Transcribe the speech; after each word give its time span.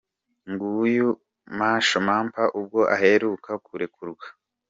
Nguyu 0.49 1.07
Masho 1.57 1.97
Mampa 2.07 2.43
ubwo 2.59 2.79
aheruka 2.95 3.51
kurekurwa. 3.65 4.25